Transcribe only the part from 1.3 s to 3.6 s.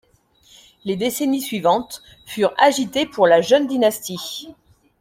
suivantes furent agitées pour la